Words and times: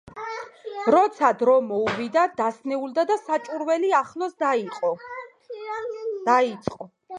როცა 0.93 1.27
დრო 1.41 1.57
მოუვიდა, 1.71 2.23
დასნეულდა 2.39 3.05
და 3.13 3.19
საჭურველი 3.27 3.93
ახლოს 3.99 4.35
დაიწყო. 6.25 6.89